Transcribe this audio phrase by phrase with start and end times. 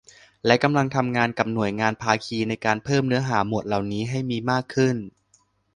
[0.45, 4.95] และกำลังทำงานกับหน่วยงานภาคีในการเพิ่มเนื้อหาหมวดเหล่านี้ให้มีมากขึ้น